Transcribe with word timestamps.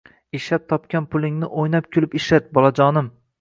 Ishlab 0.37 0.63
topgan 0.71 1.05
pulingni 1.11 1.49
oʻynab-kulib 1.65 2.17
ishlat, 2.21 2.49
bolajonim! 2.59 3.13